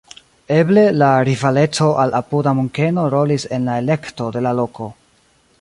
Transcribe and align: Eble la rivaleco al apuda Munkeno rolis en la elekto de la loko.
Eble 0.53 0.85
la 1.01 1.09
rivaleco 1.27 1.91
al 2.05 2.15
apuda 2.21 2.55
Munkeno 2.63 3.07
rolis 3.17 3.49
en 3.59 3.71
la 3.73 3.79
elekto 3.85 4.35
de 4.39 4.47
la 4.49 4.59
loko. 4.63 4.93